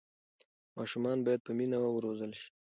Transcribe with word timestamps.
ماشومان 0.77 1.17
باید 1.25 1.41
په 1.45 1.51
مینه 1.57 1.77
وروزل 1.97 2.31
شي. 2.39 2.49